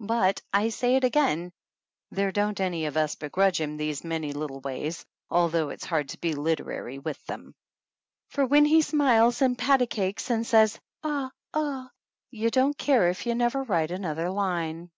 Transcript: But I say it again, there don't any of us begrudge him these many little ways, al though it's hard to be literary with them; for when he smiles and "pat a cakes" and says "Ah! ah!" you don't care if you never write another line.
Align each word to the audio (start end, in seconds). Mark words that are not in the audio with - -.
But 0.00 0.40
I 0.54 0.70
say 0.70 0.96
it 0.96 1.04
again, 1.04 1.52
there 2.10 2.32
don't 2.32 2.58
any 2.62 2.86
of 2.86 2.96
us 2.96 3.14
begrudge 3.14 3.60
him 3.60 3.76
these 3.76 4.04
many 4.04 4.32
little 4.32 4.60
ways, 4.60 5.04
al 5.30 5.50
though 5.50 5.68
it's 5.68 5.84
hard 5.84 6.08
to 6.08 6.18
be 6.18 6.32
literary 6.32 6.98
with 6.98 7.22
them; 7.26 7.54
for 8.30 8.46
when 8.46 8.64
he 8.64 8.80
smiles 8.80 9.42
and 9.42 9.58
"pat 9.58 9.82
a 9.82 9.86
cakes" 9.86 10.30
and 10.30 10.46
says 10.46 10.80
"Ah! 11.04 11.30
ah!" 11.52 11.90
you 12.30 12.48
don't 12.48 12.78
care 12.78 13.10
if 13.10 13.26
you 13.26 13.34
never 13.34 13.64
write 13.64 13.90
another 13.90 14.30
line. 14.30 14.90